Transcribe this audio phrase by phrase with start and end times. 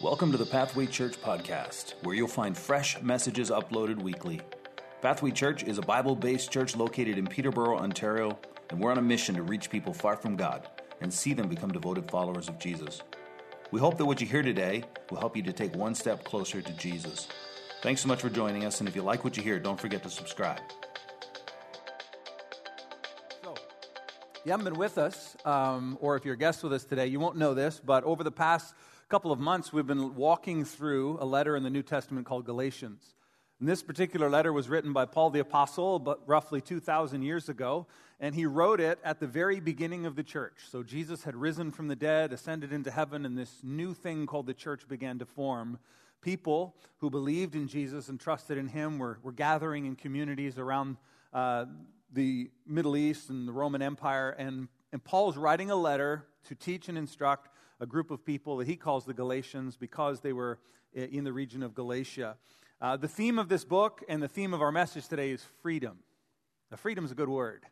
[0.00, 4.40] Welcome to the Pathway Church podcast, where you'll find fresh messages uploaded weekly.
[5.02, 8.38] Pathway Church is a Bible based church located in Peterborough, Ontario,
[8.70, 10.68] and we're on a mission to reach people far from God
[11.00, 13.02] and see them become devoted followers of Jesus.
[13.72, 16.62] We hope that what you hear today will help you to take one step closer
[16.62, 17.26] to Jesus.
[17.82, 20.04] Thanks so much for joining us, and if you like what you hear, don't forget
[20.04, 20.60] to subscribe.
[24.44, 27.20] You haven't been with us, um, or if you're a guest with us today, you
[27.20, 28.72] won't know this, but over the past
[29.08, 33.14] couple of months, we've been walking through a letter in the New Testament called Galatians.
[33.58, 37.86] And this particular letter was written by Paul the Apostle, but roughly 2,000 years ago,
[38.20, 40.66] and he wrote it at the very beginning of the church.
[40.70, 44.46] So Jesus had risen from the dead, ascended into heaven, and this new thing called
[44.46, 45.78] the church began to form
[46.20, 50.98] people who believed in Jesus and trusted in him were, were gathering in communities around
[51.32, 51.64] uh,
[52.12, 54.36] the Middle East and the Roman Empire.
[54.38, 57.48] And, and Paul's writing a letter to teach and instruct
[57.80, 60.58] a group of people that he calls the Galatians because they were
[60.92, 62.36] in the region of Galatia.
[62.80, 65.98] Uh, the theme of this book and the theme of our message today is freedom.
[66.70, 67.64] Now, freedom is a good word.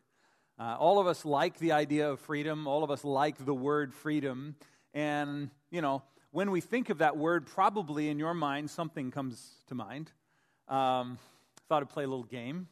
[0.59, 2.67] Uh, all of us like the idea of freedom.
[2.67, 4.55] All of us like the word freedom.
[4.93, 9.55] And, you know, when we think of that word, probably in your mind, something comes
[9.67, 10.11] to mind.
[10.67, 11.17] Um,
[11.69, 12.67] thought I'd play a little game,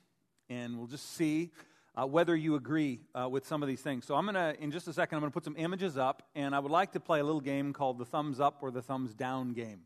[0.49, 1.51] and we'll just see
[1.95, 4.05] uh, whether you agree uh, with some of these things.
[4.05, 6.23] So I'm going to, in just a second, I'm going to put some images up,
[6.35, 8.81] and I would like to play a little game called the thumbs up or the
[8.81, 9.81] thumbs down game.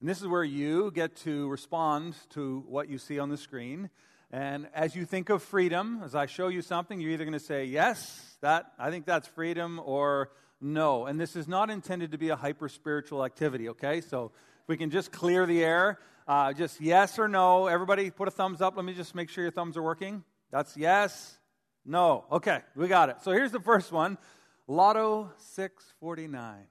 [0.00, 3.90] And this is where you get to respond to what you see on the screen.
[4.30, 7.40] And as you think of freedom, as I show you something, you're either going to
[7.40, 11.06] say, yes, that, I think that's freedom, or no.
[11.06, 14.00] And this is not intended to be a hyper spiritual activity, okay?
[14.00, 14.32] So
[14.66, 17.68] we can just clear the air, uh, just yes or no.
[17.68, 18.76] Everybody put a thumbs up.
[18.76, 20.24] Let me just make sure your thumbs are working.
[20.50, 21.38] That's yes,
[21.84, 22.24] no.
[22.32, 23.16] Okay, we got it.
[23.22, 24.18] So here's the first one
[24.66, 26.66] Lotto 649.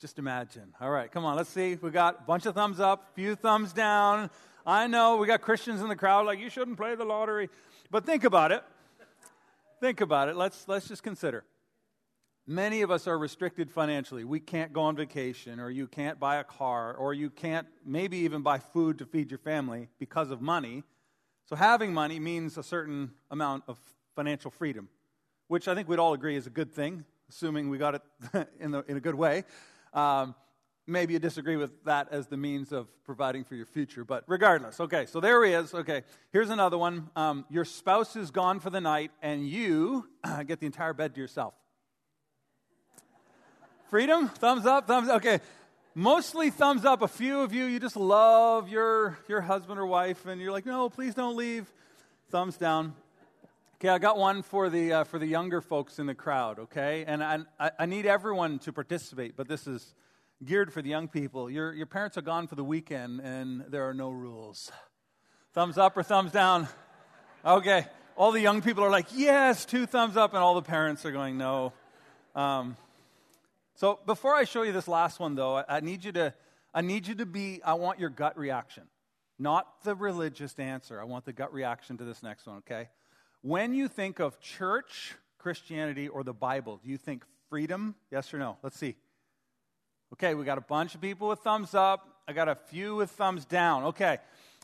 [0.00, 0.74] Just imagine.
[0.80, 1.76] All right, come on, let's see.
[1.80, 4.30] We got a bunch of thumbs up, few thumbs down.
[4.66, 7.48] I know we got Christians in the crowd like you shouldn't play the lottery.
[7.90, 8.62] But think about it.
[9.80, 10.36] Think about it.
[10.36, 11.44] Let's let's just consider.
[12.48, 14.22] Many of us are restricted financially.
[14.24, 18.18] We can't go on vacation, or you can't buy a car, or you can't maybe
[18.18, 20.84] even buy food to feed your family because of money.
[21.48, 23.78] So, having money means a certain amount of
[24.16, 24.88] financial freedom,
[25.46, 28.02] which I think we'd all agree is a good thing, assuming we got it
[28.60, 29.44] in, the, in a good way.
[29.94, 30.34] Um,
[30.88, 34.80] maybe you disagree with that as the means of providing for your future, but regardless,
[34.80, 35.72] okay, so there he is.
[35.72, 36.02] Okay,
[36.32, 37.10] here's another one.
[37.14, 40.08] Um, your spouse is gone for the night, and you
[40.48, 41.54] get the entire bed to yourself.
[43.88, 44.28] Freedom?
[44.30, 44.88] Thumbs up?
[44.88, 45.18] Thumbs up?
[45.18, 45.38] Okay.
[45.98, 47.00] Mostly thumbs up.
[47.00, 50.66] A few of you, you just love your, your husband or wife, and you're like,
[50.66, 51.72] no, please don't leave.
[52.28, 52.94] Thumbs down.
[53.76, 57.06] Okay, I got one for the, uh, for the younger folks in the crowd, okay?
[57.06, 57.38] And I,
[57.78, 59.94] I need everyone to participate, but this is
[60.44, 61.48] geared for the young people.
[61.50, 64.70] Your, your parents are gone for the weekend, and there are no rules.
[65.54, 66.68] Thumbs up or thumbs down?
[67.42, 67.86] Okay.
[68.18, 71.12] All the young people are like, yes, two thumbs up, and all the parents are
[71.12, 71.72] going, no.
[72.34, 72.76] Um,
[73.76, 76.34] so before I show you this last one, though, I need you to,
[76.74, 78.84] I need you to be, I want your gut reaction,
[79.38, 81.00] not the religious answer.
[81.00, 82.88] I want the gut reaction to this next one, okay?
[83.42, 87.94] When you think of church, Christianity, or the Bible, do you think freedom?
[88.10, 88.56] Yes or no?
[88.62, 88.96] Let's see.
[90.14, 92.22] Okay, we got a bunch of people with thumbs up.
[92.26, 93.84] I got a few with thumbs down.
[93.84, 94.18] Okay,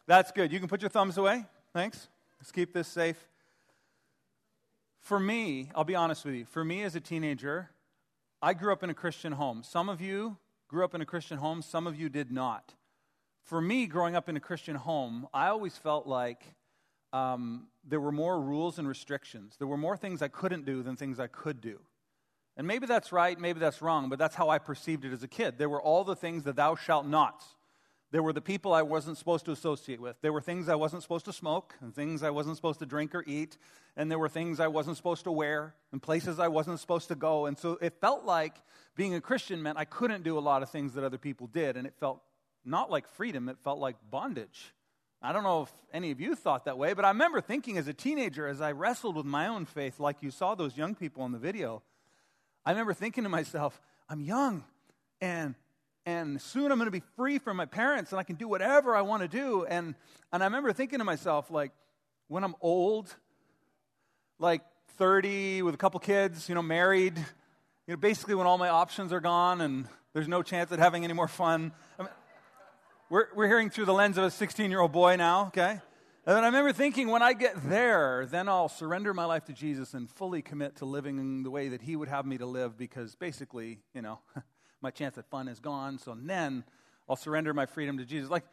[0.07, 0.51] that's good.
[0.51, 1.45] You can put your thumbs away.
[1.73, 2.09] Thanks.
[2.41, 3.29] Let's keep this safe.
[5.01, 7.71] For me, I'll be honest with you, for me as a teenager,
[8.45, 9.63] I grew up in a Christian home.
[9.63, 10.37] Some of you
[10.67, 12.75] grew up in a Christian home, some of you did not.
[13.45, 16.43] For me, growing up in a Christian home, I always felt like
[17.13, 19.55] um, there were more rules and restrictions.
[19.59, 21.79] There were more things I couldn't do than things I could do.
[22.57, 25.29] And maybe that's right, maybe that's wrong, but that's how I perceived it as a
[25.29, 25.57] kid.
[25.57, 27.45] There were all the things that thou shalt nots.
[28.13, 30.21] There were the people I wasn't supposed to associate with.
[30.21, 33.15] There were things I wasn't supposed to smoke, and things I wasn't supposed to drink
[33.15, 33.57] or eat,
[33.97, 37.15] and there were things I wasn't supposed to wear, and places I wasn't supposed to
[37.15, 37.47] go.
[37.47, 38.57] And so it felt like
[38.97, 41.79] being a Christian meant I couldn't do a lot of things that other people did,
[41.79, 42.21] and it felt
[42.67, 44.75] not like freedom, it felt like bondage.
[45.23, 47.89] I don't know if any of you thought that way, but I remember thinking as
[47.89, 51.25] a teenager, as I wrestled with my own faith, like you saw those young people
[51.25, 51.83] in the video,
[52.67, 54.65] I remember thinking to myself, I'm young,
[55.19, 55.55] and
[56.05, 58.97] and soon I'm going to be free from my parents and I can do whatever
[58.97, 59.65] I want to do.
[59.65, 59.95] And,
[60.33, 61.73] and I remember thinking to myself, like,
[62.29, 63.15] when I'm old,
[64.39, 64.63] like
[64.97, 69.13] 30 with a couple kids, you know, married, you know, basically when all my options
[69.13, 71.73] are gone and there's no chance at having any more fun.
[71.99, 72.13] I mean,
[73.09, 75.81] we're, we're hearing through the lens of a 16 year old boy now, okay?
[76.25, 79.93] And I remember thinking, when I get there, then I'll surrender my life to Jesus
[79.93, 83.17] and fully commit to living the way that He would have me to live because
[83.17, 84.21] basically, you know,
[84.83, 85.99] my chance at fun is gone.
[85.99, 86.65] So then
[87.09, 88.31] I'll surrender my freedom to Jesus.
[88.31, 88.45] Like,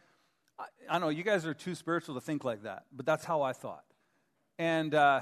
[0.58, 3.42] I, I know you guys are too spiritual to think like that, but that's how
[3.42, 3.84] I thought.
[4.58, 5.22] And, uh,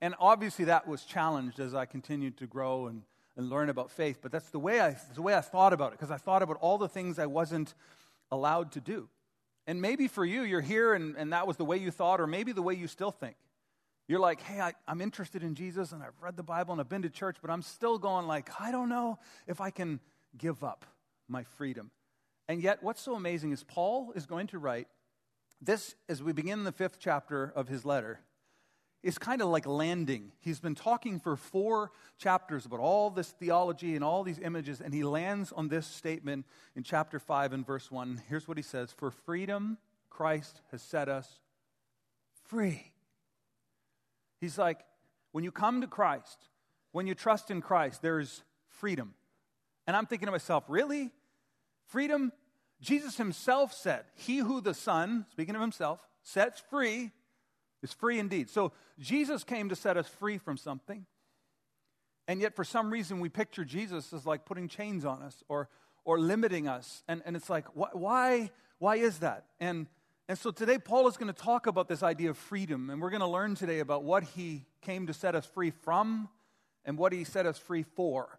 [0.00, 3.02] and obviously that was challenged as I continued to grow and,
[3.36, 4.18] and learn about faith.
[4.22, 6.56] But that's the way I, the way I thought about it, because I thought about
[6.60, 7.74] all the things I wasn't
[8.30, 9.08] allowed to do.
[9.66, 12.26] And maybe for you, you're here and, and that was the way you thought, or
[12.26, 13.36] maybe the way you still think.
[14.06, 16.88] You're like, hey, I, I'm interested in Jesus and I've read the Bible and I've
[16.88, 20.00] been to church, but I'm still going like, I don't know if I can
[20.38, 20.86] give up
[21.28, 21.90] my freedom.
[22.48, 24.88] And yet, what's so amazing is Paul is going to write
[25.60, 28.20] this as we begin the fifth chapter of his letter.
[29.02, 30.32] It's kind of like landing.
[30.40, 34.92] He's been talking for four chapters about all this theology and all these images, and
[34.92, 38.22] he lands on this statement in chapter 5 and verse 1.
[38.28, 39.78] Here's what he says For freedom,
[40.10, 41.40] Christ has set us
[42.46, 42.92] free.
[44.40, 44.80] He's like,
[45.32, 46.48] when you come to Christ,
[46.92, 49.14] when you trust in Christ, there's freedom.
[49.88, 51.10] And I'm thinking to myself, really?
[51.86, 52.30] Freedom?
[52.80, 57.10] Jesus himself said, He who the Son, speaking of himself, sets free
[57.82, 58.50] is free indeed.
[58.50, 61.06] So Jesus came to set us free from something.
[62.28, 65.70] And yet, for some reason, we picture Jesus as like putting chains on us or,
[66.04, 67.02] or limiting us.
[67.08, 69.46] And, and it's like, wh- why, why is that?
[69.58, 69.86] And
[70.30, 73.08] and so today, Paul is going to talk about this idea of freedom, and we're
[73.08, 76.28] going to learn today about what he came to set us free from
[76.84, 78.38] and what he set us free for.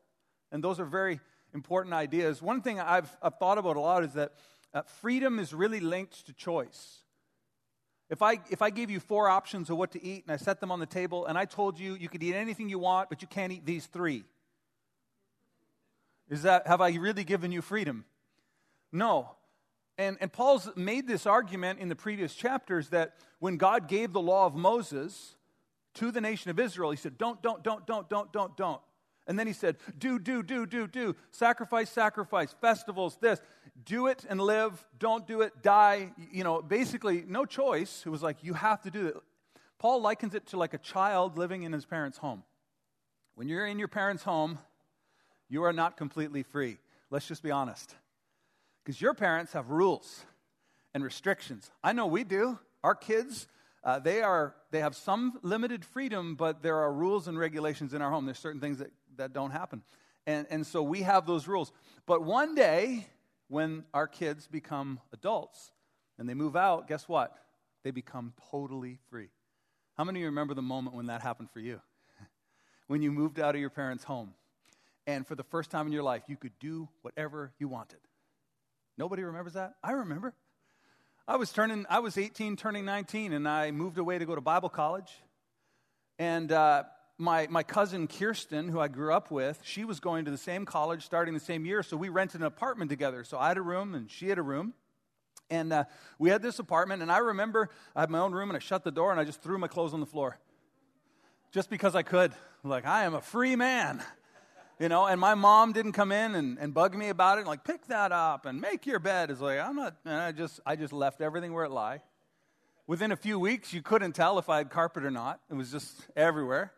[0.52, 1.20] And those are very
[1.54, 2.42] important ideas.
[2.42, 4.34] One thing I've, I've thought about a lot is that
[4.74, 7.00] uh, freedom is really linked to choice.
[8.10, 10.60] If I, if I gave you four options of what to eat and I set
[10.60, 13.22] them on the table and I told you you could eat anything you want, but
[13.22, 14.24] you can't eat these three,
[16.30, 18.06] is that, have I really given you freedom?
[18.92, 19.32] No.
[19.98, 24.22] And, and Paul's made this argument in the previous chapters that when God gave the
[24.22, 25.36] law of Moses
[25.96, 28.82] to the nation of Israel, he said, Don't, don't, don't, don't, don't, don't, don't.
[29.28, 31.16] And then he said, Do, do, do, do, do.
[31.32, 33.40] Sacrifice, sacrifice, festivals, this.
[33.86, 34.84] Do it and live.
[34.98, 36.12] Don't do it, die.
[36.32, 38.04] You know, basically, no choice.
[38.06, 39.18] It was like, You have to do it.
[39.78, 42.44] Paul likens it to like a child living in his parents' home.
[43.36, 44.60] When you're in your parents' home,
[45.48, 46.78] you are not completely free.
[47.10, 47.96] Let's just be honest.
[48.84, 50.26] Because your parents have rules
[50.94, 51.72] and restrictions.
[51.84, 52.60] I know we do.
[52.84, 53.48] Our kids,
[53.84, 58.02] uh, they, are, they have some limited freedom, but there are rules and regulations in
[58.02, 58.26] our home.
[58.26, 59.84] There's certain things that, that don't happen.
[60.28, 61.72] And, and so we have those rules.
[62.06, 63.08] But one day,
[63.48, 65.72] when our kids become adults
[66.18, 67.36] and they move out, guess what?
[67.84, 69.30] They become totally free.
[69.98, 71.82] How many of you remember the moment when that happened for you?
[72.88, 74.34] when you moved out of your parents' home,
[75.08, 78.00] and for the first time in your life, you could do whatever you wanted.
[78.98, 79.74] Nobody remembers that?
[79.84, 80.34] I remember.
[81.28, 84.42] I was turning, I was 18, turning 19, and I moved away to go to
[84.42, 85.12] Bible college.
[86.20, 86.84] And uh,
[87.20, 90.66] my, my cousin Kirsten, who I grew up with, she was going to the same
[90.66, 93.24] college starting the same year, so we rented an apartment together.
[93.24, 94.74] So I had a room, and she had a room.
[95.52, 95.84] And uh,
[96.18, 98.84] we had this apartment, and I remember I had my own room, and I shut
[98.84, 100.40] the door, and I just threw my clothes on the floor.
[101.52, 102.32] Just because I could.
[102.64, 104.02] Like, I am a free man
[104.80, 107.66] you know, and my mom didn't come in and, and bug me about it, like,
[107.66, 109.30] pick that up and make your bed.
[109.30, 112.00] It's like, I'm not, and I just, I just left everything where it lay.
[112.88, 115.42] Within a few weeks, you couldn't tell if I had carpet or not.
[115.52, 116.72] It was just everywhere.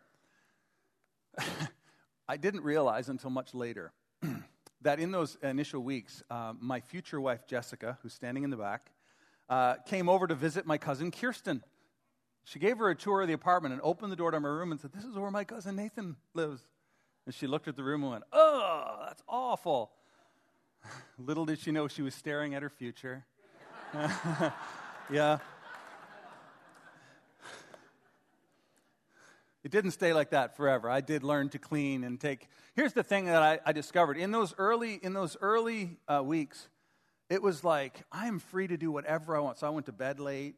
[2.28, 3.92] I didn't realize until much later
[4.82, 8.92] that in those initial weeks, uh, my future wife, Jessica, who's standing in the back,
[9.50, 11.64] uh, came over to visit my cousin, Kirsten.
[12.44, 14.72] She gave her a tour of the apartment and opened the door to my room
[14.72, 16.62] and said, This is where my cousin Nathan lives.
[17.26, 19.92] And she looked at the room and went, Oh, that's awful.
[21.20, 23.26] Little did she know she was staring at her future.
[25.12, 25.38] yeah.
[29.64, 30.90] It didn't stay like that forever.
[30.90, 32.48] I did learn to clean and take.
[32.76, 36.68] Here's the thing that I, I discovered in those early in those early uh, weeks.
[37.30, 39.60] It was like I am free to do whatever I want.
[39.60, 40.56] So I went to bed late.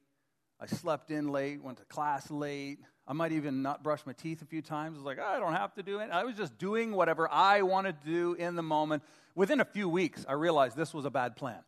[0.59, 1.61] I slept in late.
[1.61, 2.79] Went to class late.
[3.05, 4.95] I might even not brush my teeth a few times.
[4.95, 6.09] I was like, I don't have to do it.
[6.09, 9.03] I was just doing whatever I wanted to do in the moment.
[9.35, 11.59] Within a few weeks, I realized this was a bad plan.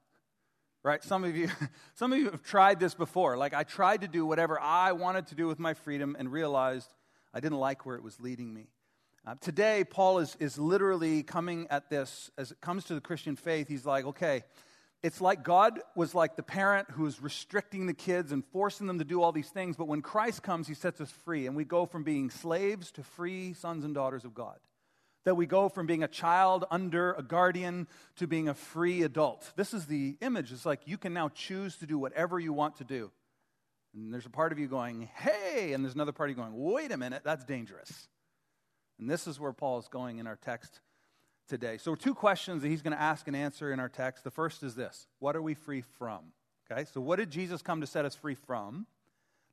[0.81, 1.03] Right?
[1.03, 1.49] Some of you,
[1.95, 3.35] some of you have tried this before.
[3.35, 6.89] Like I tried to do whatever I wanted to do with my freedom and realized
[7.35, 8.69] I didn't like where it was leading me.
[9.27, 13.35] Uh, today, Paul is, is literally coming at this as it comes to the Christian
[13.35, 13.67] faith.
[13.67, 14.43] He's like, okay,
[15.03, 19.05] it's like God was like the parent who's restricting the kids and forcing them to
[19.05, 19.75] do all these things.
[19.75, 21.45] But when Christ comes, he sets us free.
[21.45, 24.57] And we go from being slaves to free sons and daughters of God.
[25.25, 29.51] That we go from being a child under a guardian to being a free adult.
[29.57, 30.53] This is the image.
[30.53, 33.11] It's like you can now choose to do whatever you want to do.
[33.95, 36.53] And there's a part of you going, hey, and there's another part of you going,
[36.53, 38.09] wait a minute, that's dangerous.
[38.99, 40.81] And this is where Paul is going in our text
[41.47, 41.77] today.
[41.77, 44.23] So, two questions that he's going to ask and answer in our text.
[44.23, 46.33] The first is this What are we free from?
[46.69, 48.87] Okay, so what did Jesus come to set us free from?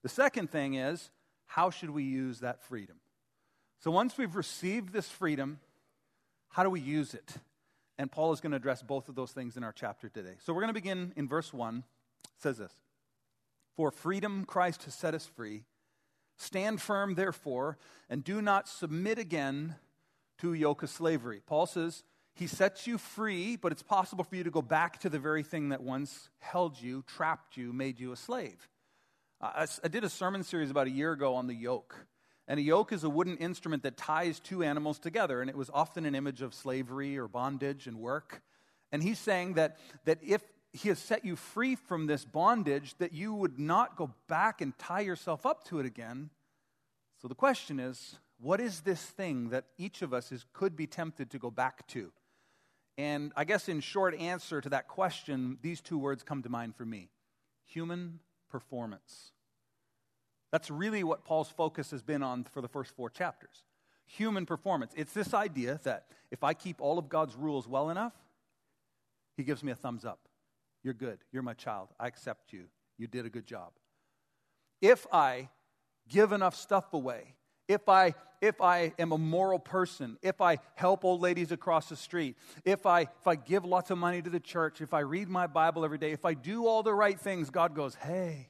[0.02, 1.10] The second thing is,
[1.46, 2.96] how should we use that freedom?
[3.80, 5.60] So, once we've received this freedom,
[6.48, 7.34] how do we use it?
[7.98, 10.34] And Paul is going to address both of those things in our chapter today.
[10.40, 11.78] So, we're going to begin in verse 1.
[11.78, 12.72] It says this
[13.76, 15.64] For freedom Christ has set us free.
[16.36, 17.78] Stand firm, therefore,
[18.10, 19.76] and do not submit again
[20.38, 21.40] to a yoke of slavery.
[21.46, 22.02] Paul says,
[22.34, 25.42] He sets you free, but it's possible for you to go back to the very
[25.42, 28.68] thing that once held you, trapped you, made you a slave.
[29.40, 32.06] I, I did a sermon series about a year ago on the yoke.
[32.48, 35.70] And a yoke is a wooden instrument that ties two animals together, and it was
[35.72, 38.42] often an image of slavery or bondage and work.
[38.90, 43.12] And he's saying that, that if he has set you free from this bondage, that
[43.12, 46.30] you would not go back and tie yourself up to it again.
[47.20, 50.86] So the question is what is this thing that each of us is, could be
[50.86, 52.10] tempted to go back to?
[52.98, 56.74] And I guess in short answer to that question, these two words come to mind
[56.74, 57.08] for me
[57.64, 58.18] human
[58.50, 59.30] performance.
[60.50, 63.64] That's really what Paul's focus has been on for the first four chapters.
[64.04, 64.92] Human performance.
[64.94, 68.12] It's this idea that if I keep all of God's rules well enough,
[69.36, 70.28] he gives me a thumbs up.
[70.82, 71.18] You're good.
[71.32, 71.88] You're my child.
[71.98, 72.64] I accept you.
[72.98, 73.72] You did a good job.
[74.80, 75.48] If I
[76.08, 77.34] give enough stuff away,
[77.68, 81.96] if I, if I am a moral person, if I help old ladies across the
[81.96, 85.28] street, if I, if I give lots of money to the church, if I read
[85.28, 88.48] my Bible every day, if I do all the right things, God goes, hey,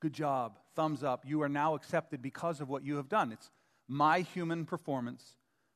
[0.00, 1.24] good job, thumbs up.
[1.26, 3.32] You are now accepted because of what you have done.
[3.32, 3.50] It's
[3.88, 5.34] my human performance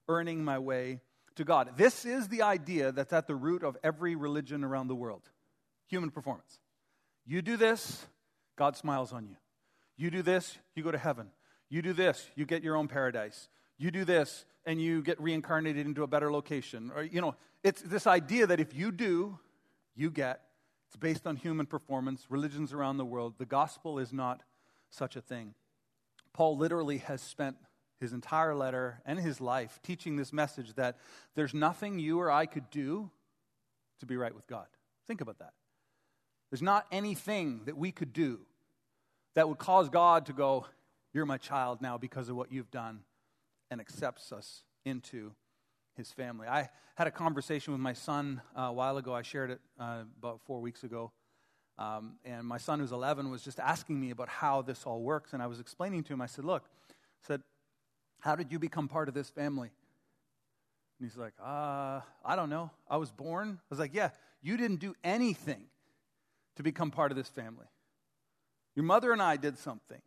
[0.09, 1.01] earning my way
[1.37, 1.77] to God.
[1.77, 5.29] This is the idea that's at the root of every religion around the world
[5.91, 6.61] human performance.
[7.27, 8.07] You do this,
[8.57, 9.37] God smiles on you.
[9.97, 11.31] You do this, you go to heaven.
[11.69, 13.49] You do this, you get your own paradise.
[13.77, 16.91] You do this, and you get reincarnated into a better location.
[16.95, 19.39] Or, you know, it's this idea that if you do,
[19.95, 20.43] you get.
[20.89, 23.35] It's based on human performance, religions around the world.
[23.39, 24.43] The gospel is not
[24.91, 25.55] such a thing.
[26.33, 27.57] Paul literally has spent
[28.01, 30.97] his entire letter and his life teaching this message that
[31.35, 33.11] there's nothing you or I could do
[34.01, 34.67] to be right with God.
[35.07, 35.53] Think about that.
[36.51, 38.41] There's not anything that we could do
[39.35, 40.67] that would cause God to go,
[41.13, 43.01] You're my child now because of what you've done,
[43.71, 45.33] and accepts us into
[45.97, 46.49] his family.
[46.49, 49.15] I had a conversation with my son uh, a while ago.
[49.15, 51.13] I shared it uh, about four weeks ago.
[51.79, 55.33] Um, and my son, who's 11, was just asking me about how this all works.
[55.33, 57.43] And I was explaining to him, I said, Look, I said,
[58.21, 59.71] how did you become part of this family?
[60.99, 62.71] And he's like, uh, I don't know.
[62.89, 63.59] I was born.
[63.61, 64.11] I was like, Yeah,
[64.43, 65.63] you didn't do anything
[66.61, 67.67] to become part of this family.
[68.77, 70.01] Your mother and I did something.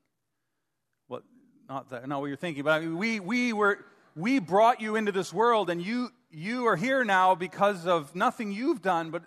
[1.09, 1.21] Well,
[1.67, 3.83] not that, not what you're thinking, but I mean, we, we were,
[4.15, 8.51] we brought you into this world and you, you are here now because of nothing
[8.51, 9.23] you've done, but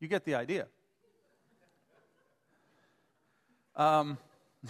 [0.00, 0.66] you get the idea.
[3.76, 4.18] Um,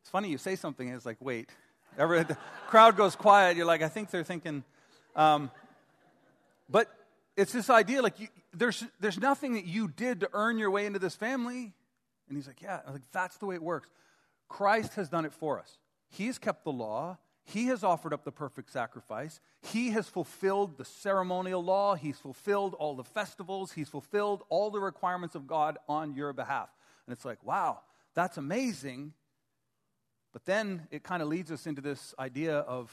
[0.00, 1.50] it's funny you say something and it's like, wait.
[1.98, 3.56] Every, the crowd goes quiet.
[3.56, 4.64] You're like, I think they're thinking.
[5.14, 5.50] Um,
[6.70, 6.88] but
[7.36, 10.86] it's this idea like, you, there's, there's nothing that you did to earn your way
[10.86, 11.72] into this family.
[12.28, 13.90] And he's like, Yeah, like, that's the way it works.
[14.48, 15.78] Christ has done it for us.
[16.08, 17.18] He's kept the law.
[17.44, 19.40] He has offered up the perfect sacrifice.
[19.62, 21.94] He has fulfilled the ceremonial law.
[21.94, 23.72] He's fulfilled all the festivals.
[23.72, 26.68] He's fulfilled all the requirements of God on your behalf.
[27.06, 27.80] And it's like, wow,
[28.14, 29.14] that's amazing.
[30.32, 32.92] But then it kind of leads us into this idea of,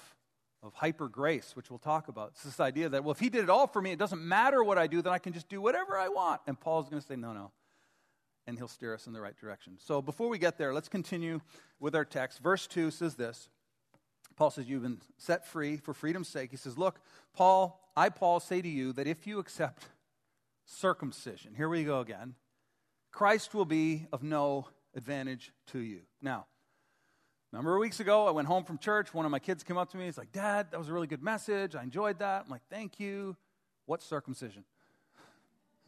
[0.65, 2.31] of hyper grace, which we'll talk about.
[2.33, 4.63] It's this idea that, well, if he did it all for me, it doesn't matter
[4.63, 6.41] what I do, then I can just do whatever I want.
[6.47, 7.51] And Paul's going to say, no, no
[8.47, 9.77] and he'll steer us in the right direction.
[9.79, 11.41] So before we get there, let's continue
[11.79, 12.39] with our text.
[12.39, 13.49] Verse 2 says this
[14.35, 16.51] Paul says, You've been set free for freedom's sake.
[16.51, 16.99] He says, Look,
[17.33, 19.87] Paul, I, Paul, say to you that if you accept
[20.65, 22.35] circumcision, here we go again,
[23.11, 26.01] Christ will be of no advantage to you.
[26.21, 26.47] Now,
[27.55, 29.13] a number of weeks ago, I went home from church.
[29.13, 30.03] One of my kids came up to me.
[30.03, 31.73] He's like, Dad, that was a really good message.
[31.73, 32.43] I enjoyed that.
[32.43, 33.37] I'm like, Thank you.
[33.85, 34.65] What circumcision?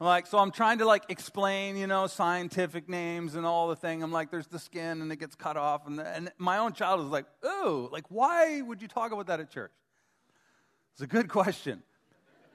[0.00, 3.74] I'm like so i'm trying to like explain you know scientific names and all the
[3.74, 6.58] thing i'm like there's the skin and it gets cut off and, the, and my
[6.58, 9.72] own child is like ooh like why would you talk about that at church
[10.92, 11.82] it's a good question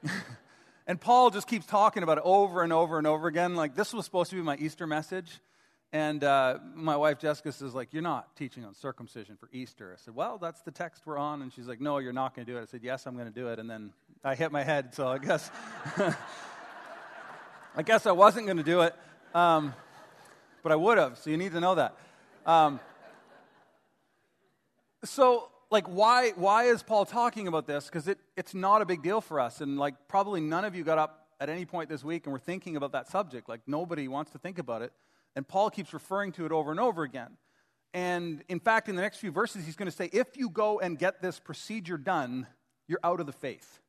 [0.88, 3.93] and paul just keeps talking about it over and over and over again like this
[3.93, 5.41] was supposed to be my easter message
[5.94, 9.98] and uh, my wife jessica says like you're not teaching on circumcision for easter i
[9.98, 12.52] said well that's the text we're on and she's like no you're not going to
[12.52, 14.64] do it i said yes i'm going to do it and then i hit my
[14.64, 15.50] head so i guess
[17.76, 18.94] I guess I wasn't going to do it,
[19.34, 19.74] um,
[20.62, 21.98] but I would have, so you need to know that.
[22.46, 22.80] Um,
[25.04, 27.86] so like, why, why is Paul talking about this?
[27.86, 29.60] Because it, it's not a big deal for us.
[29.60, 32.38] And, like, probably none of you got up at any point this week and were
[32.38, 33.50] thinking about that subject.
[33.50, 34.94] Like, nobody wants to think about it.
[35.36, 37.38] And Paul keeps referring to it over and over again.
[37.94, 40.80] And in fact, in the next few verses, he's going to say, if you go
[40.80, 42.48] and get this procedure done,
[42.88, 43.80] you're out of the faith.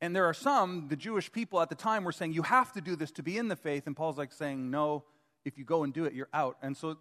[0.00, 2.80] And there are some, the Jewish people at the time were saying, you have to
[2.80, 3.86] do this to be in the faith.
[3.86, 5.04] And Paul's like saying, no,
[5.44, 6.56] if you go and do it, you're out.
[6.62, 6.98] And so,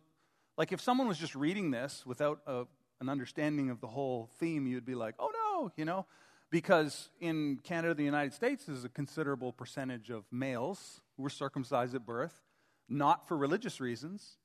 [0.58, 2.66] like, if someone was just reading this without a,
[3.00, 6.06] an understanding of the whole theme, you'd be like, oh no, you know?
[6.50, 11.94] Because in Canada, the United States, there's a considerable percentage of males who were circumcised
[11.94, 12.47] at birth,
[12.90, 14.38] not for religious reasons,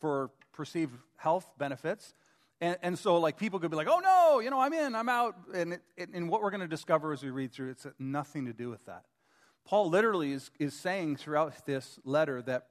[0.00, 2.14] for perceived health benefits.
[2.60, 5.08] And, and, so, like, people could be like, oh no, you know, I'm in, I'm
[5.08, 5.34] out.
[5.54, 8.46] And, it, it, and what we're going to discover as we read through, it's nothing
[8.46, 9.04] to do with that.
[9.64, 12.66] Paul literally is, is saying throughout this letter that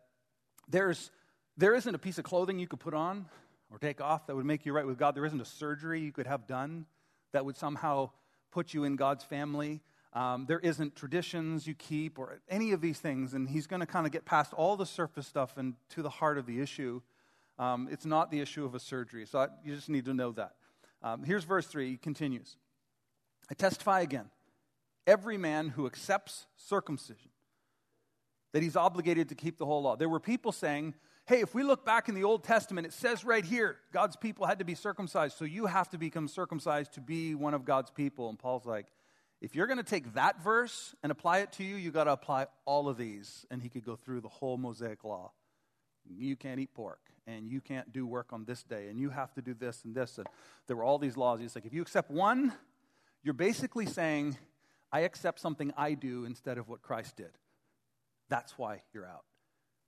[0.68, 1.12] there's,
[1.58, 3.26] there isn't a piece of clothing you could put on
[3.72, 5.16] or take off that would make you right with God.
[5.16, 6.86] There isn't a surgery you could have done
[7.32, 8.12] that would somehow
[8.52, 9.82] put you in God's family.
[10.14, 13.34] Um, there isn't traditions you keep or any of these things.
[13.34, 16.10] And he's going to kind of get past all the surface stuff and to the
[16.10, 17.02] heart of the issue.
[17.60, 19.26] Um, it's not the issue of a surgery.
[19.26, 20.54] So I, you just need to know that.
[21.04, 21.92] Um, here's verse 3.
[21.92, 22.58] He continues
[23.50, 24.30] I testify again
[25.08, 27.32] every man who accepts circumcision,
[28.54, 29.96] that he's obligated to keep the whole law.
[29.96, 30.94] There were people saying,
[31.26, 34.46] hey, if we look back in the Old Testament, it says right here, God's people
[34.46, 37.90] had to be circumcised, so you have to become circumcised to be one of God's
[37.90, 38.30] people.
[38.30, 38.88] And Paul's like,
[39.42, 42.12] if you're going to take that verse and apply it to you, you got to
[42.12, 43.46] apply all of these.
[43.50, 45.32] And he could go through the whole Mosaic law.
[46.10, 49.34] You can't eat pork, and you can't do work on this day, and you have
[49.36, 50.18] to do this and this.
[50.18, 50.28] And
[50.68, 51.40] there were all these laws.
[51.40, 52.54] He's like, if you accept one,
[53.24, 54.38] you're basically saying,
[54.92, 57.32] I accept something I do instead of what Christ did.
[58.30, 59.26] That's why you're out.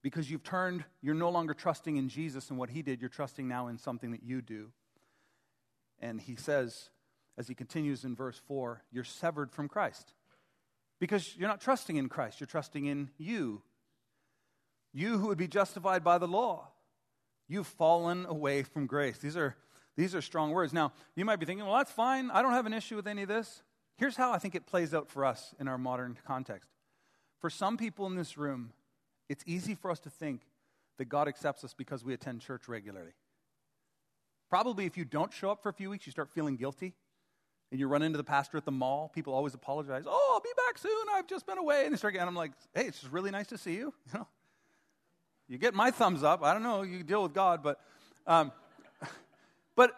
[0.04, 3.48] Because you've turned, you're no longer trusting in Jesus and what he did, you're trusting
[3.48, 4.72] now in something that you do.
[6.00, 6.90] And he says,
[7.42, 10.14] as he continues in verse 4, you're severed from Christ.
[11.00, 13.64] Because you're not trusting in Christ, you're trusting in you.
[14.94, 16.68] You who would be justified by the law.
[17.48, 19.18] You've fallen away from grace.
[19.18, 19.56] These are,
[19.98, 20.72] these are strong words.
[20.72, 22.30] Now, you might be thinking, well, that's fine.
[22.30, 23.64] I don't have an issue with any of this.
[23.98, 26.70] Here's how I think it plays out for us in our modern context.
[27.40, 28.72] For some people in this room,
[29.30, 30.42] it's easy for us to think
[31.00, 33.14] that God accepts us because we attend church regularly.
[34.48, 36.94] Probably if you don't show up for a few weeks, you start feeling guilty.
[37.72, 39.10] And you run into the pastor at the mall.
[39.16, 40.04] People always apologize.
[40.06, 40.92] Oh, I'll be back soon.
[41.14, 41.86] I've just been away.
[41.86, 43.94] And they start getting, I'm like, hey, it's just really nice to see you.
[44.14, 44.28] You know,
[45.48, 46.44] you get my thumbs up.
[46.44, 46.82] I don't know.
[46.84, 47.82] You deal with God, but,
[48.26, 48.54] um,
[49.76, 49.92] but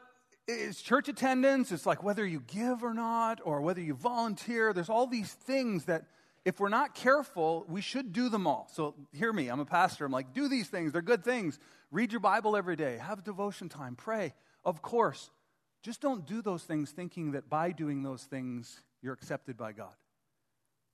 [0.48, 1.72] it's church attendance.
[1.72, 4.74] It's like whether you give or not, or whether you volunteer.
[4.74, 6.06] There's all these things that
[6.46, 8.68] if we're not careful, we should do them all.
[8.74, 10.06] So hear me, I'm a pastor.
[10.06, 10.92] I'm like, do these things.
[10.92, 11.60] They're good things.
[11.92, 14.34] Read your Bible every day, have devotion time, pray.
[14.66, 15.30] Of course.
[15.84, 19.94] Just don't do those things thinking that by doing those things, you're accepted by God.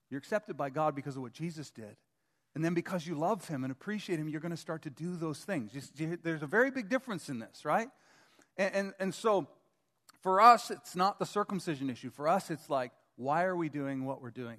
[0.10, 1.95] You're accepted by God because of what Jesus did.
[2.56, 5.15] And then because you love him and appreciate him, you're going to start to do
[5.15, 5.71] those things.
[5.71, 7.89] Just, there's a very big difference in this, right?
[8.58, 9.47] And, and, and so
[10.21, 12.10] for us, it's not the circumcision issue.
[12.10, 14.58] For us, it's like, why are we doing what we're doing?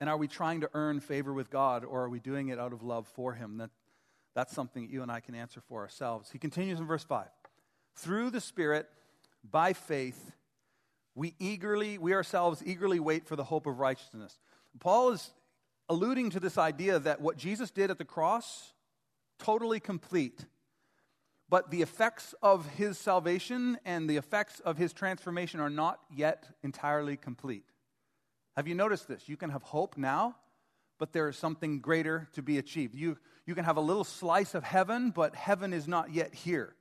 [0.00, 2.72] And are we trying to earn favor with God or are we doing it out
[2.72, 3.58] of love for Him?
[3.58, 3.70] That,
[4.34, 6.30] that's something that you and I can answer for ourselves.
[6.32, 7.28] He continues in verse 5
[7.94, 8.88] Through the Spirit,
[9.50, 10.32] by faith,
[11.14, 14.38] we eagerly, we ourselves eagerly wait for the hope of righteousness.
[14.80, 15.30] Paul is
[15.88, 18.72] alluding to this idea that what Jesus did at the cross,
[19.38, 20.44] totally complete.
[21.48, 26.46] But the effects of his salvation and the effects of his transformation are not yet
[26.62, 27.64] entirely complete.
[28.56, 29.28] Have you noticed this?
[29.28, 30.36] You can have hope now,
[30.98, 32.94] but there is something greater to be achieved.
[32.94, 36.74] You, you can have a little slice of heaven, but heaven is not yet here.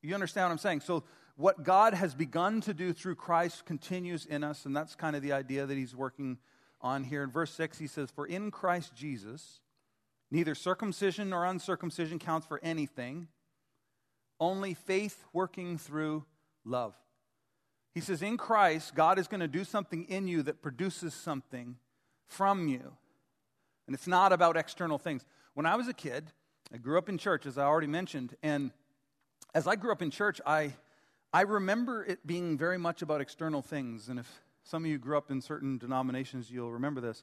[0.00, 0.80] You understand what I'm saying?
[0.80, 1.04] So,
[1.38, 5.22] what God has begun to do through Christ continues in us, and that's kind of
[5.22, 6.38] the idea that he's working
[6.80, 7.22] on here.
[7.22, 9.60] In verse 6, he says, For in Christ Jesus,
[10.32, 13.28] neither circumcision nor uncircumcision counts for anything,
[14.40, 16.24] only faith working through
[16.64, 16.96] love.
[17.94, 21.76] He says, In Christ, God is going to do something in you that produces something
[22.26, 22.94] from you.
[23.86, 25.24] And it's not about external things.
[25.54, 26.32] When I was a kid,
[26.74, 28.34] I grew up in church, as I already mentioned.
[28.42, 28.72] And
[29.54, 30.74] as I grew up in church, I,
[31.32, 34.08] I remember it being very much about external things.
[34.08, 37.22] And if some of you grew up in certain denominations, you'll remember this.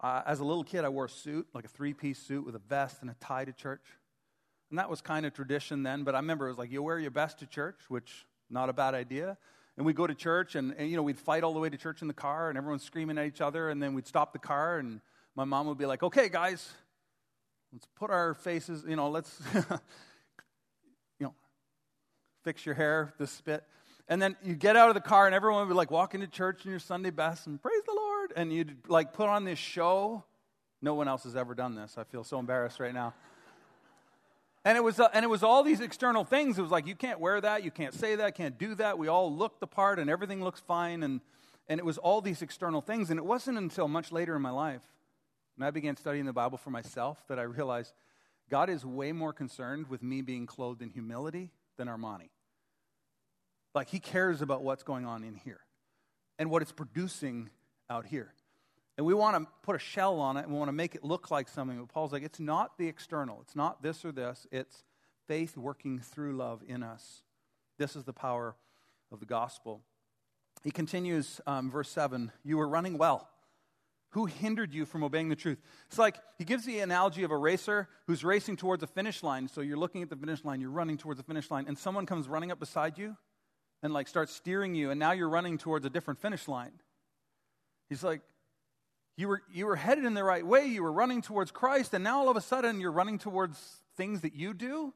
[0.00, 2.54] Uh, as a little kid, I wore a suit, like a three piece suit with
[2.54, 3.84] a vest and a tie to church.
[4.70, 6.98] And that was kind of tradition then, but I remember it was like, you wear
[6.98, 9.36] your best to church, which not a bad idea
[9.76, 11.76] and we'd go to church and, and, you know we'd fight all the way to
[11.76, 14.38] church in the car and everyone's screaming at each other and then we'd stop the
[14.38, 15.00] car and
[15.34, 16.70] my mom would be like okay guys
[17.72, 19.40] let's put our faces you know let's
[22.42, 23.64] fix your hair the spit
[24.08, 26.26] And then you get out of the car, and everyone would be like walking to
[26.26, 28.32] church in your Sunday best and praise the Lord.
[28.36, 30.24] And you'd like put on this show.
[30.80, 31.96] No one else has ever done this.
[31.96, 33.14] I feel so embarrassed right now.
[34.64, 36.58] And it was, uh, and it was all these external things.
[36.58, 38.96] It was like, you can't wear that, you can't say that, can't do that.
[38.98, 41.02] We all look the part, and everything looks fine.
[41.02, 41.20] And,
[41.68, 43.10] and it was all these external things.
[43.10, 44.82] And it wasn't until much later in my life,
[45.56, 47.92] when I began studying the Bible for myself, that I realized
[48.50, 52.30] God is way more concerned with me being clothed in humility than Armani.
[53.74, 55.60] Like, He cares about what's going on in here
[56.38, 57.50] and what it's producing
[57.88, 58.32] out here.
[58.98, 61.02] And we want to put a shell on it and we want to make it
[61.02, 61.78] look like something.
[61.78, 63.40] But Paul's like, it's not the external.
[63.40, 64.46] It's not this or this.
[64.52, 64.84] It's
[65.26, 67.22] faith working through love in us.
[67.78, 68.54] This is the power
[69.10, 69.80] of the gospel.
[70.62, 73.28] He continues, um, verse 7 You were running well.
[74.12, 75.58] Who hindered you from obeying the truth?
[75.88, 79.48] It's like he gives the analogy of a racer who's racing towards a finish line.
[79.48, 82.06] So you're looking at the finish line, you're running towards the finish line, and someone
[82.06, 83.16] comes running up beside you
[83.82, 86.72] and like starts steering you, and now you're running towards a different finish line.
[87.88, 88.20] He's like,
[89.16, 90.66] you were, you were headed in the right way.
[90.66, 93.58] You were running towards Christ, and now all of a sudden you're running towards
[93.96, 94.94] things that you do?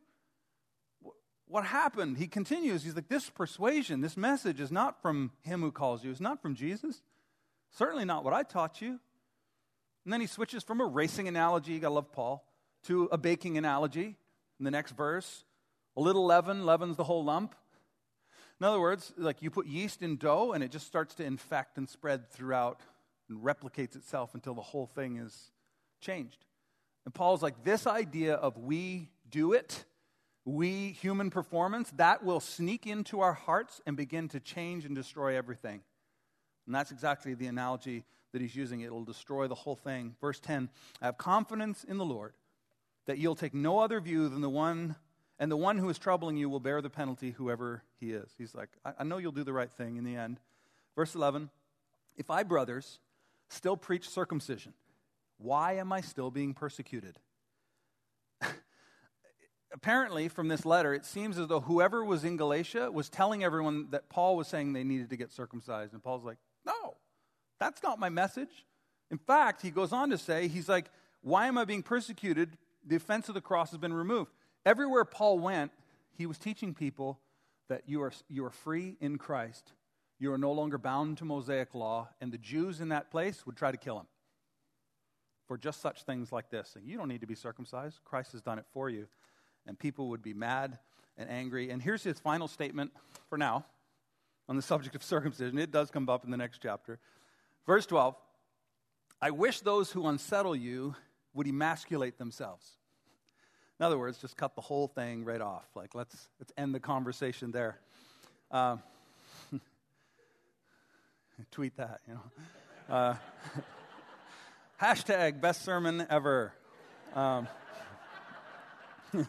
[1.48, 2.18] What happened?
[2.18, 2.82] He continues.
[2.82, 6.42] He's like, This persuasion, this message is not from him who calls you, it's not
[6.42, 7.02] from Jesus.
[7.70, 9.00] Certainly not what I taught you.
[10.06, 12.46] And then he switches from a racing analogy, you gotta love Paul,
[12.84, 14.16] to a baking analogy
[14.60, 15.42] in the next verse.
[15.96, 17.56] A little leaven leavens the whole lump.
[18.60, 21.76] In other words, like you put yeast in dough and it just starts to infect
[21.76, 22.82] and spread throughout
[23.28, 25.50] and replicates itself until the whole thing is
[26.00, 26.44] changed.
[27.04, 29.86] And Paul's like, this idea of we do it,
[30.44, 35.36] we human performance, that will sneak into our hearts and begin to change and destroy
[35.36, 35.80] everything.
[36.64, 38.04] And that's exactly the analogy
[38.36, 38.82] that he's using.
[38.82, 40.14] It'll destroy the whole thing.
[40.20, 40.68] Verse 10
[41.00, 42.34] I have confidence in the Lord
[43.06, 44.94] that you'll take no other view than the one,
[45.38, 48.28] and the one who is troubling you will bear the penalty, whoever he is.
[48.36, 50.38] He's like, I, I know you'll do the right thing in the end.
[50.94, 51.48] Verse 11
[52.14, 52.98] If I, brothers,
[53.48, 54.74] still preach circumcision.
[55.38, 57.18] Why am I still being persecuted?
[59.72, 63.88] Apparently, from this letter, it seems as though whoever was in Galatia was telling everyone
[63.92, 65.94] that Paul was saying they needed to get circumcised.
[65.94, 66.96] And Paul's like, no,
[67.58, 68.64] that's not my message.
[69.10, 70.90] In fact, he goes on to say, he's like,
[71.22, 72.56] why am I being persecuted?
[72.84, 74.32] The offense of the cross has been removed.
[74.64, 75.72] Everywhere Paul went,
[76.16, 77.20] he was teaching people
[77.68, 79.72] that you are, you are free in Christ
[80.18, 83.56] you are no longer bound to Mosaic law, and the Jews in that place would
[83.56, 84.06] try to kill him
[85.46, 86.74] for just such things like this.
[86.74, 89.08] And You don't need to be circumcised, Christ has done it for you.
[89.66, 90.78] And people would be mad
[91.18, 91.70] and angry.
[91.70, 92.92] And here's his final statement
[93.28, 93.66] for now
[94.48, 95.58] on the subject of circumcision.
[95.58, 96.98] It does come up in the next chapter.
[97.66, 98.14] Verse 12
[99.20, 100.94] I wish those who unsettle you
[101.34, 102.76] would emasculate themselves.
[103.78, 105.64] In other words, just cut the whole thing right off.
[105.74, 107.78] Like, let's, let's end the conversation there.
[108.50, 108.76] Uh,
[111.50, 112.94] Tweet that, you know.
[112.94, 113.14] Uh,
[114.82, 116.52] hashtag best sermon ever.
[117.14, 117.48] Um,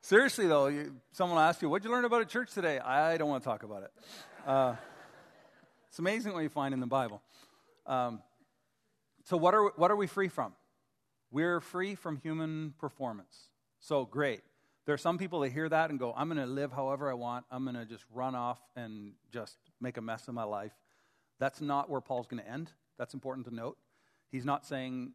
[0.00, 2.78] seriously, though, you, someone will ask you, What'd you learn about at church today?
[2.78, 3.90] I don't want to talk about it.
[4.46, 4.76] Uh,
[5.92, 7.20] it's amazing what you find in the Bible.
[7.84, 8.22] Um,
[9.24, 10.54] so, what are, what are we free from?
[11.30, 13.50] We're free from human performance.
[13.78, 14.40] So, great.
[14.86, 17.12] There are some people that hear that and go, I'm going to live however I
[17.12, 17.44] want.
[17.50, 20.72] I'm going to just run off and just make a mess of my life.
[21.38, 22.72] That's not where Paul's going to end.
[22.96, 23.76] That's important to note.
[24.30, 25.12] He's not saying,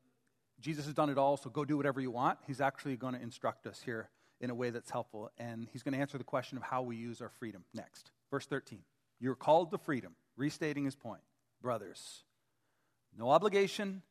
[0.62, 2.38] Jesus has done it all, so go do whatever you want.
[2.46, 5.32] He's actually going to instruct us here in a way that's helpful.
[5.40, 8.12] And he's going to answer the question of how we use our freedom next.
[8.30, 8.84] Verse 13
[9.20, 11.22] You're called to freedom, restating his point.
[11.62, 12.24] Brothers,
[13.18, 14.04] no obligation,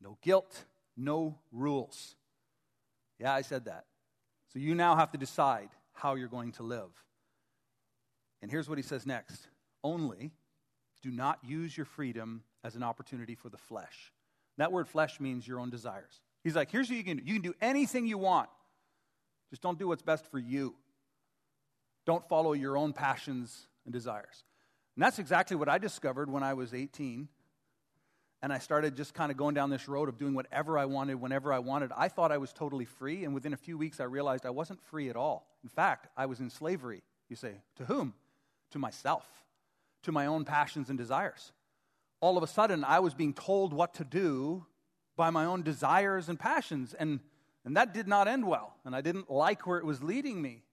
[0.00, 0.64] no guilt,
[0.96, 2.14] no rules.
[3.18, 3.84] Yeah, I said that.
[4.52, 6.90] So you now have to decide how you're going to live.
[8.40, 9.48] And here's what he says next
[9.84, 10.32] only
[11.02, 14.12] do not use your freedom as an opportunity for the flesh.
[14.58, 16.20] That word flesh means your own desires.
[16.44, 18.48] He's like, here's what you can do you can do anything you want,
[19.50, 20.74] just don't do what's best for you.
[22.04, 24.44] Don't follow your own passions and desires.
[24.96, 27.28] And that's exactly what I discovered when I was 18
[28.42, 31.14] and I started just kind of going down this road of doing whatever I wanted
[31.14, 31.92] whenever I wanted.
[31.96, 34.82] I thought I was totally free, and within a few weeks I realized I wasn't
[34.82, 35.46] free at all.
[35.62, 37.02] In fact, I was in slavery.
[37.28, 38.14] You say, to whom?
[38.72, 39.26] To myself,
[40.02, 41.52] to my own passions and desires.
[42.20, 44.66] All of a sudden, I was being told what to do
[45.16, 47.20] by my own desires and passions, and,
[47.64, 50.64] and that did not end well, and I didn't like where it was leading me.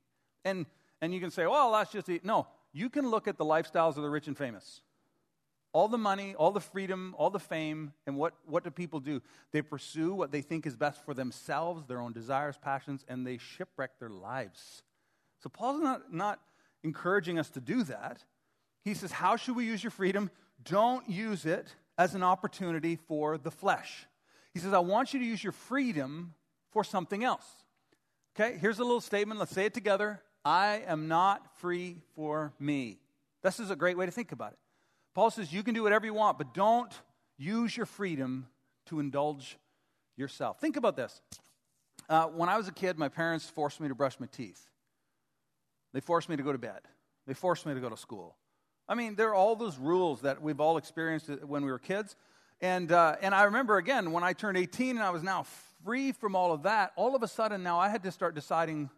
[0.43, 0.65] And,
[1.01, 2.25] and you can say, well, that's just, it.
[2.25, 4.81] no, you can look at the lifestyles of the rich and famous
[5.71, 9.21] all the money, all the freedom, all the fame, and what, what do people do?
[9.51, 13.37] They pursue what they think is best for themselves, their own desires, passions, and they
[13.37, 14.81] shipwreck their lives.
[15.43, 16.39] So Paul's not, not
[16.83, 18.23] encouraging us to do that.
[18.83, 20.31] He says, How should we use your freedom?
[20.63, 24.07] Don't use it as an opportunity for the flesh.
[24.53, 26.33] He says, I want you to use your freedom
[26.71, 27.45] for something else.
[28.35, 29.39] Okay, here's a little statement.
[29.39, 30.21] Let's say it together.
[30.43, 32.99] I am not free for me.
[33.43, 34.59] This is a great way to think about it.
[35.13, 36.93] Paul says, You can do whatever you want, but don't
[37.37, 38.47] use your freedom
[38.87, 39.57] to indulge
[40.17, 40.59] yourself.
[40.59, 41.21] Think about this.
[42.09, 44.69] Uh, when I was a kid, my parents forced me to brush my teeth.
[45.93, 46.81] They forced me to go to bed.
[47.27, 48.35] They forced me to go to school.
[48.87, 52.15] I mean, there are all those rules that we've all experienced when we were kids.
[52.61, 55.45] And, uh, and I remember again, when I turned 18 and I was now
[55.85, 58.89] free from all of that, all of a sudden now I had to start deciding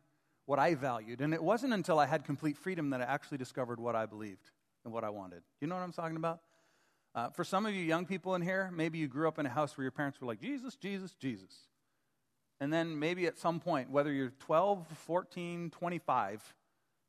[0.52, 1.22] what I valued.
[1.22, 4.52] And it wasn't until I had complete freedom that I actually discovered what I believed
[4.84, 5.44] and what I wanted.
[5.62, 6.42] You know what I'm talking about?
[7.16, 9.50] Uh, for some of you young people in here, maybe you grew up in a
[9.50, 11.56] house where your parents were like, Jesus, Jesus, Jesus.
[12.60, 16.54] And then maybe at some point, whether you're 12, 14, 25,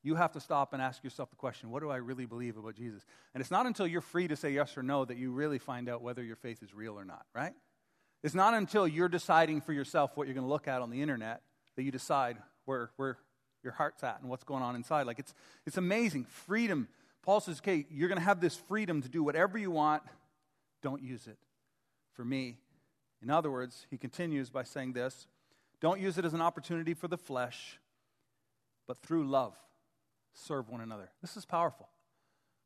[0.04, 2.76] you have to stop and ask yourself the question what do I really believe about
[2.76, 3.04] Jesus?
[3.34, 5.88] And it's not until you're free to say yes or no that you really find
[5.88, 7.54] out whether your faith is real or not, right?
[8.22, 11.02] It's not until you're deciding for yourself what you're going to look at on the
[11.02, 11.42] internet
[11.74, 13.18] that you decide where, where
[13.62, 15.06] your heart's at and what's going on inside.
[15.06, 15.34] Like it's,
[15.66, 16.24] it's amazing.
[16.24, 16.88] Freedom.
[17.22, 20.02] Paul says, okay, you're going to have this freedom to do whatever you want.
[20.82, 21.38] Don't use it
[22.14, 22.58] for me.
[23.22, 25.26] In other words, he continues by saying this
[25.80, 27.78] don't use it as an opportunity for the flesh,
[28.86, 29.56] but through love
[30.34, 31.10] serve one another.
[31.20, 31.88] This is powerful.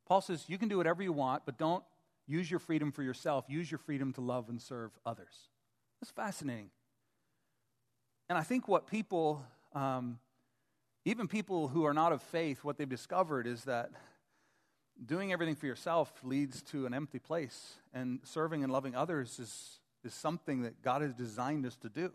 [0.07, 1.85] Paul says you can do whatever you want, but don't
[2.27, 3.45] use your freedom for yourself.
[3.49, 5.35] Use your freedom to love and serve others.
[6.01, 6.71] That's fascinating.
[8.29, 10.19] And I think what people, um,
[11.07, 13.91] even people who are not of faith, what they've discovered is that
[15.05, 19.79] doing everything for yourself leads to an empty place, and serving and loving others is,
[20.05, 22.11] is something that God has designed us to do.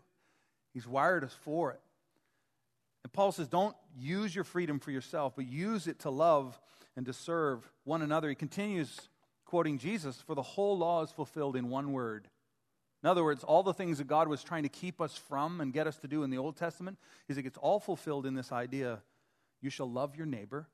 [0.74, 1.80] He's wired us for it.
[3.02, 6.60] And Paul says, don't use your freedom for yourself, but use it to love
[6.94, 8.28] and to serve one another.
[8.28, 9.08] He continues
[9.46, 12.28] quoting Jesus, for the whole law is fulfilled in one word.
[13.02, 15.72] In other words, all the things that God was trying to keep us from and
[15.72, 18.52] get us to do in the Old Testament is it gets all fulfilled in this
[18.52, 19.00] idea
[19.60, 20.68] you shall love your neighbor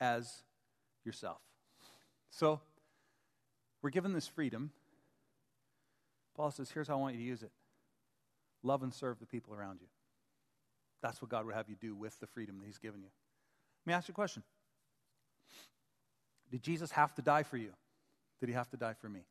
[0.00, 0.42] as
[1.04, 1.40] yourself.
[2.30, 2.60] So,
[3.82, 4.70] we're given this freedom.
[6.36, 7.50] Paul says, here's how I want you to use it
[8.62, 9.88] love and serve the people around you.
[11.02, 13.08] That's what God would have you do with the freedom that He's given you.
[13.84, 14.42] Let me ask you a question
[16.50, 17.72] Did Jesus have to die for you?
[18.40, 19.22] Did He have to die for me?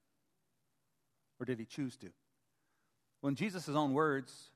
[1.42, 2.12] Or did He choose to?
[3.22, 4.52] Well, in Jesus' own words,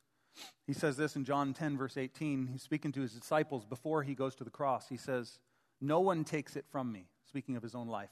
[0.68, 2.48] he says this in John 10, verse 18.
[2.48, 4.88] He's speaking to his disciples before he goes to the cross.
[4.90, 5.40] He says,
[5.82, 8.12] No one takes it from me, speaking of his own life,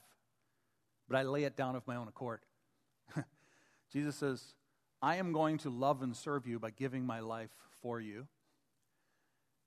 [1.08, 2.40] but I lay it down of my own accord.
[3.92, 4.54] Jesus says,
[5.02, 7.50] I am going to love and serve you by giving my life
[7.82, 8.26] for you.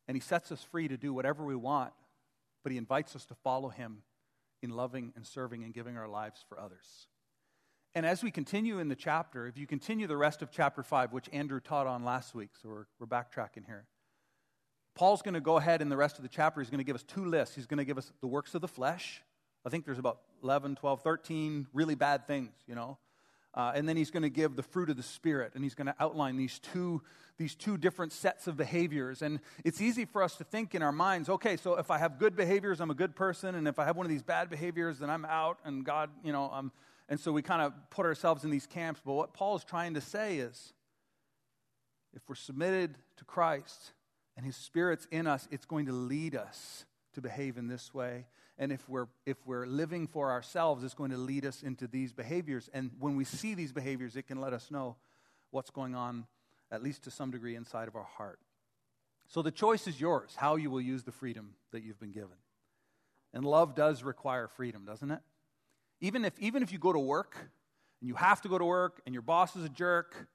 [0.08, 1.94] And he sets us free to do whatever we want,
[2.64, 4.04] but he invites us to follow him
[4.62, 7.08] in loving and serving and giving our lives for others.
[7.98, 11.14] And as we continue in the chapter, if you continue the rest of chapter 5,
[11.14, 13.88] which Andrew taught on last week, so we're, we're backtracking here,
[14.94, 16.62] Paul's going to go ahead in the rest of the chapter.
[16.62, 17.56] He's going to give us two lists.
[17.56, 19.24] He's going to give us the works of the flesh.
[19.66, 23.00] I think there's about 11, 12, 13 really bad things, you know.
[23.56, 25.88] Uh, and then he's going to give the fruit of the Spirit, and he's going
[25.88, 27.02] to outline these two,
[27.40, 29.24] these two different sets of behaviors.
[29.24, 32.20] And it's easy for us to think in our minds, okay, so if I have
[32.20, 35.00] good behaviors, I'm a good person, and if I have one of these bad behaviors,
[35.00, 36.72] then I'm out, and God, you know, I'm.
[37.10, 39.02] And so we kind of put ourselves in these camps.
[39.06, 40.74] But what Paul is trying to say is,
[42.14, 43.94] if we're submitted to Christ
[44.36, 48.26] and His Spirit's in us, it's going to lead us to behave in this way
[48.60, 52.12] and if we're, if we're living for ourselves, it's going to lead us into these
[52.12, 52.70] behaviors.
[52.74, 54.96] And when we see these behaviors, it can let us know
[55.52, 56.26] what's going on,
[56.72, 58.40] at least to some degree, inside of our heart.
[59.28, 62.38] So the choice is yours how you will use the freedom that you've been given.
[63.34, 65.20] And love does require freedom, doesn't it?
[66.02, 67.36] Even if, even if you go to work
[68.02, 70.28] and you have to go to work and your boss is a jerk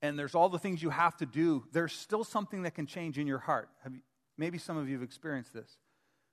[0.00, 3.18] and there's all the things you have to do, there's still something that can change
[3.18, 3.68] in your heart.
[3.90, 4.00] You,
[4.38, 5.78] maybe some of you have experienced this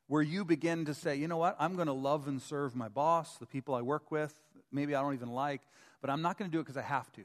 [0.08, 2.90] where you begin to say, you know what, I'm going to love and serve my
[2.90, 4.34] boss, the people I work with,
[4.72, 5.62] maybe I don't even like,
[6.02, 7.22] but I'm not going to do it because I have to.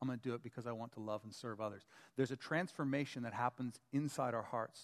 [0.00, 1.82] I'm going to do it because I want to love and serve others.
[2.16, 4.80] There's a transformation that happens inside our hearts.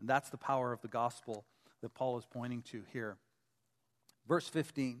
[0.00, 1.44] And that's the power of the gospel
[1.80, 3.16] that Paul is pointing to here.
[4.28, 5.00] Verse 15.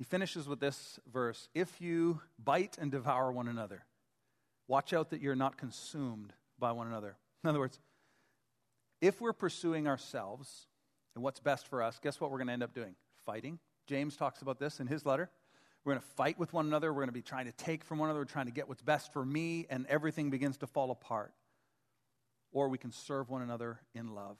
[0.00, 3.84] He finishes with this verse If you bite and devour one another,
[4.66, 7.18] watch out that you're not consumed by one another.
[7.44, 7.78] In other words,
[9.02, 10.68] if we're pursuing ourselves
[11.14, 12.94] and what's best for us, guess what we're going to end up doing?
[13.26, 13.58] Fighting.
[13.86, 15.28] James talks about this in his letter.
[15.84, 16.94] We're going to fight with one another.
[16.94, 18.20] We're going to be trying to take from one another.
[18.20, 21.34] We're trying to get what's best for me, and everything begins to fall apart.
[22.52, 24.38] Or we can serve one another in love.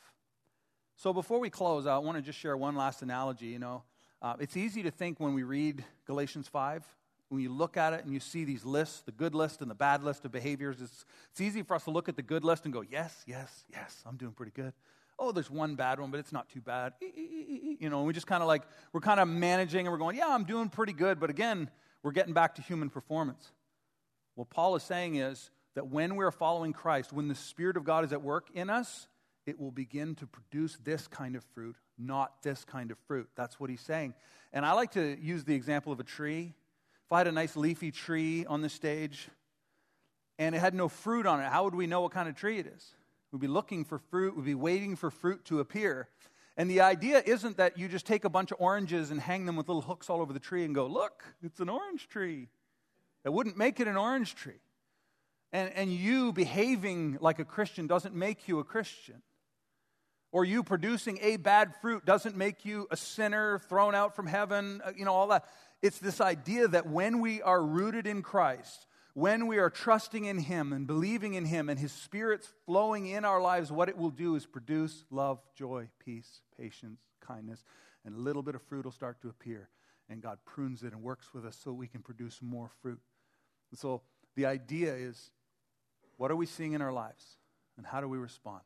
[0.97, 3.49] So before we close, I want to just share one last analogy.
[3.49, 3.83] You know,
[4.23, 6.85] uh, it's easy to think when we read Galatians 5,
[7.31, 9.75] when you look at it and you see these lists, the good list and the
[9.75, 12.65] bad list of behaviors, it's, it's easy for us to look at the good list
[12.65, 14.73] and go, yes, yes, yes, I'm doing pretty good.
[15.19, 16.95] Oh, there's one bad one, but it's not too bad.
[17.01, 20.17] You know, And we just kind of like, we're kind of managing and we're going,
[20.17, 21.21] yeah, I'm doing pretty good.
[21.21, 21.71] But again,
[22.03, 23.53] we're getting back to human performance.
[24.35, 28.05] What Paul is saying is that when we're following Christ, when the Spirit of God
[28.05, 29.09] is at work in us,
[29.47, 33.29] it will begin to produce this kind of fruit, not this kind of fruit.
[33.37, 34.15] That's what he's saying.
[34.53, 36.55] And I like to use the example of a tree.
[37.07, 39.29] If I had a nice leafy tree on the stage
[40.39, 42.59] and it had no fruit on it, how would we know what kind of tree
[42.59, 42.95] it is?
[43.33, 46.09] We'd be looking for fruit, we'd be waiting for fruit to appear.
[46.57, 49.57] And the idea isn't that you just take a bunch of oranges and hang them
[49.57, 52.49] with little hooks all over the tree and go, look, it's an orange tree.
[53.25, 54.61] It wouldn't make it an orange tree.
[55.53, 59.23] And, and you behaving like a Christian doesn't make you a Christian
[60.33, 64.81] or you producing a bad fruit doesn't make you a sinner thrown out from heaven,
[64.85, 65.45] uh, you know, all that.
[65.83, 70.39] It's this idea that when we are rooted in Christ, when we are trusting in
[70.39, 74.11] Him and believing in Him and His Spirit's flowing in our lives, what it will
[74.11, 77.65] do is produce love, joy, peace, patience, kindness,
[78.05, 79.69] and a little bit of fruit will start to appear.
[80.09, 83.01] And God prunes it and works with us so we can produce more fruit.
[83.71, 84.03] And so
[84.37, 85.31] the idea is
[86.17, 87.37] what are we seeing in our lives?
[87.77, 88.61] And how do we respond?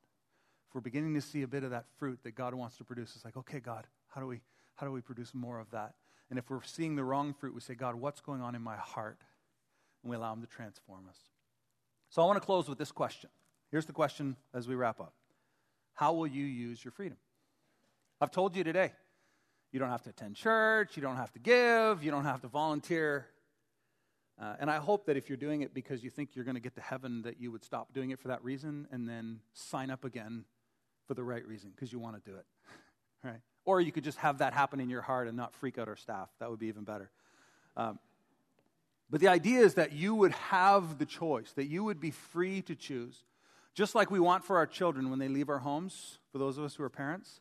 [0.75, 3.25] We're beginning to see a bit of that fruit that God wants to produce, it's
[3.25, 4.41] like, okay, God, how do we
[4.75, 5.95] how do we produce more of that?
[6.31, 8.77] And if we're seeing the wrong fruit, we say, God, what's going on in my
[8.77, 9.21] heart?
[10.03, 11.17] And we allow Him to transform us.
[12.11, 13.31] So I want to close with this question.
[13.71, 15.15] Here's the question as we wrap up
[15.95, 17.19] How will you use your freedom?
[18.21, 18.93] I've told you today.
[19.71, 22.49] You don't have to attend church, you don't have to give, you don't have to
[22.49, 23.27] volunteer.
[24.41, 26.61] Uh, and I hope that if you're doing it because you think you're going to
[26.61, 29.91] get to heaven, that you would stop doing it for that reason and then sign
[29.91, 30.45] up again
[31.07, 32.47] for the right reason because you want to do it,
[33.25, 33.41] right?
[33.65, 35.97] Or you could just have that happen in your heart and not freak out our
[35.97, 36.29] staff.
[36.41, 37.11] That would be even better.
[37.77, 37.99] Um,
[39.11, 42.63] but the idea is that you would have the choice, that you would be free
[42.63, 43.25] to choose.
[43.75, 46.65] Just like we want for our children when they leave our homes, for those of
[46.65, 47.41] us who are parents,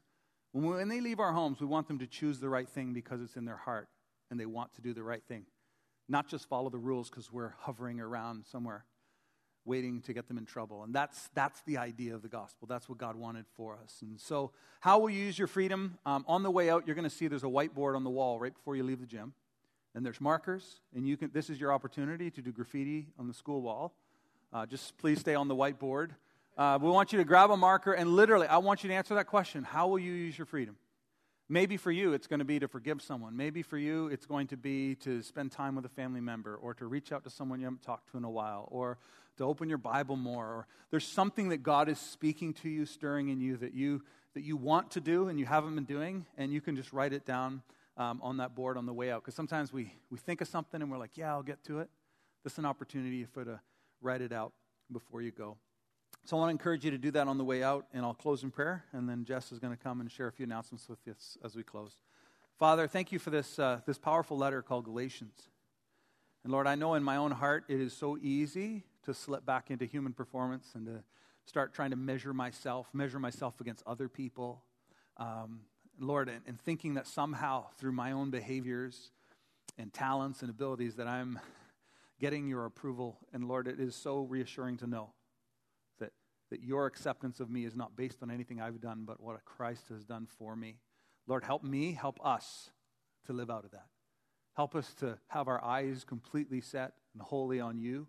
[0.52, 2.94] when, we, when they leave our homes, we want them to choose the right thing
[2.94, 3.88] because it's in their heart
[4.30, 5.46] and they want to do the right thing.
[6.10, 8.86] Not just follow the rules because we're hovering around somewhere
[9.66, 10.84] waiting to get them in trouble.
[10.84, 12.68] And that's, that's the idea of the gospel.
[12.68, 13.98] That's what God wanted for us.
[14.02, 15.98] And so, how will you use your freedom?
[16.06, 18.40] Um, on the way out, you're going to see there's a whiteboard on the wall
[18.40, 19.34] right before you leave the gym.
[19.96, 23.34] And there's markers, and you can, this is your opportunity to do graffiti on the
[23.34, 23.94] school wall.
[24.52, 26.10] Uh, just please stay on the whiteboard.
[26.58, 29.16] Uh, we want you to grab a marker, and literally, I want you to answer
[29.16, 30.78] that question How will you use your freedom?
[31.50, 33.36] Maybe for you, it's going to be to forgive someone.
[33.36, 36.74] Maybe for you, it's going to be to spend time with a family member or
[36.76, 38.98] to reach out to someone you haven't talked to in a while or
[39.38, 40.46] to open your Bible more.
[40.46, 44.04] Or there's something that God is speaking to you, stirring in you that you,
[44.36, 47.12] that you want to do and you haven't been doing, and you can just write
[47.12, 47.62] it down
[47.98, 49.22] um, on that board on the way out.
[49.22, 51.90] Because sometimes we, we think of something and we're like, yeah, I'll get to it.
[52.46, 53.60] This is an opportunity for to
[54.02, 54.54] write it out
[54.92, 55.58] before you go.
[56.26, 58.14] So I want to encourage you to do that on the way out, and I'll
[58.14, 60.88] close in prayer, and then Jess is going to come and share a few announcements
[60.88, 61.98] with us as we close.
[62.58, 65.50] Father, thank you for this, uh, this powerful letter called Galatians.
[66.46, 69.70] And Lord, I know in my own heart it is so easy to slip back
[69.70, 71.04] into human performance and to
[71.46, 74.64] start trying to measure myself, measure myself against other people.
[75.18, 75.62] Um,
[76.00, 79.12] Lord, and, and thinking that somehow through my own behaviors
[79.78, 81.38] and talents and abilities that I'm
[82.22, 83.18] getting your approval.
[83.34, 85.10] And Lord, it is so reassuring to know
[86.54, 89.88] that your acceptance of me is not based on anything I've done, but what Christ
[89.90, 90.76] has done for me.
[91.26, 92.70] Lord, help me, help us
[93.26, 93.88] to live out of that.
[94.56, 98.06] Help us to have our eyes completely set and wholly on you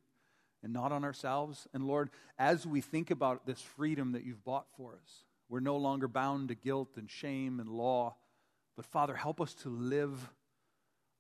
[0.63, 1.67] and not on ourselves.
[1.73, 5.79] And Lord, as we think about this freedom that you've bought for us, we're no
[5.79, 8.15] longer bound to guilt and shame and law.
[8.77, 10.31] But Father, help us to live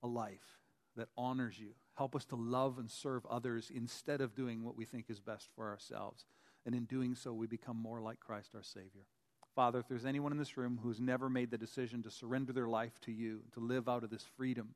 [0.02, 0.60] a life
[0.96, 1.70] that honors you.
[1.96, 5.48] Help us to love and serve others instead of doing what we think is best
[5.56, 6.26] for ourselves.
[6.66, 9.06] And in doing so, we become more like Christ our Savior.
[9.54, 12.68] Father, if there's anyone in this room who's never made the decision to surrender their
[12.68, 14.74] life to you, to live out of this freedom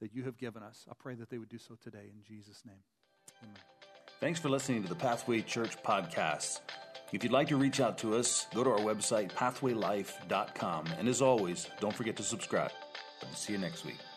[0.00, 2.62] that you have given us, I pray that they would do so today in Jesus'
[2.64, 2.82] name.
[3.42, 3.56] Amen.
[4.20, 6.60] Thanks for listening to the Pathway Church podcast.
[7.12, 10.86] If you'd like to reach out to us, go to our website, pathwaylife.com.
[10.98, 12.72] And as always, don't forget to subscribe.
[13.34, 14.07] See you next week.